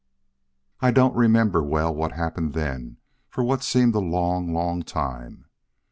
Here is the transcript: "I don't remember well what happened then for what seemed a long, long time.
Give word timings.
"I 0.79 0.89
don't 0.89 1.15
remember 1.15 1.61
well 1.61 1.93
what 1.93 2.13
happened 2.13 2.53
then 2.53 2.97
for 3.29 3.43
what 3.43 3.61
seemed 3.61 3.93
a 3.93 3.99
long, 3.99 4.51
long 4.51 4.81
time. 4.81 5.45